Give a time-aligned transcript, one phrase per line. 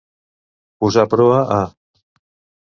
[0.85, 1.61] Posar proa a.